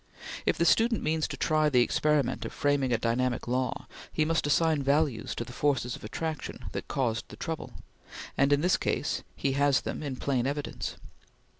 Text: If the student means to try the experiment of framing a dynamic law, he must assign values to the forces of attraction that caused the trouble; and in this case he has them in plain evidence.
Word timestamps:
If 0.47 0.57
the 0.57 0.65
student 0.65 1.03
means 1.03 1.27
to 1.27 1.37
try 1.37 1.69
the 1.69 1.83
experiment 1.83 2.43
of 2.43 2.51
framing 2.51 2.91
a 2.91 2.97
dynamic 2.97 3.47
law, 3.47 3.85
he 4.11 4.25
must 4.25 4.47
assign 4.47 4.81
values 4.81 5.35
to 5.35 5.43
the 5.45 5.53
forces 5.53 5.95
of 5.95 6.03
attraction 6.03 6.65
that 6.71 6.87
caused 6.87 7.29
the 7.29 7.35
trouble; 7.35 7.73
and 8.35 8.51
in 8.51 8.61
this 8.61 8.77
case 8.77 9.21
he 9.35 9.51
has 9.51 9.81
them 9.81 10.01
in 10.01 10.15
plain 10.15 10.47
evidence. 10.47 10.95